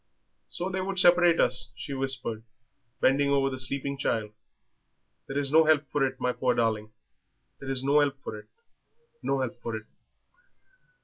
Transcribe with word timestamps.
"So 0.49 0.67
they 0.67 0.81
would 0.81 0.97
separate 0.97 1.39
us," 1.39 1.71
she 1.75 1.93
whispered, 1.93 2.41
bending 3.01 3.29
over 3.29 3.51
the 3.51 3.59
sleeping 3.59 3.99
child. 3.99 4.31
"There 5.27 5.37
is 5.37 5.51
no 5.51 5.65
help 5.65 5.87
for 5.91 6.03
it, 6.07 6.19
my 6.19 6.31
poor 6.33 6.55
darling. 6.55 6.91
There's 7.59 7.83
no 7.83 7.99
help 7.99 8.19
for 8.23 8.35
it, 8.39 8.47
no 9.21 9.41
help 9.41 9.61
for 9.61 9.75
it." 9.75 9.85